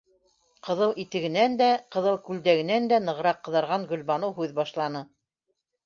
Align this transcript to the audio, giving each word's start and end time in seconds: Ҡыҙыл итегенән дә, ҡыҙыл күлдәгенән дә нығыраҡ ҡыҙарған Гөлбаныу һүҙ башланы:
Ҡыҙыл 0.67 0.93
итегенән 1.03 1.59
дә, 1.59 1.67
ҡыҙыл 1.97 2.19
күлдәгенән 2.31 2.91
дә 2.95 3.01
нығыраҡ 3.07 3.47
ҡыҙарған 3.49 3.89
Гөлбаныу 3.95 4.39
һүҙ 4.41 4.61
башланы: 4.63 5.09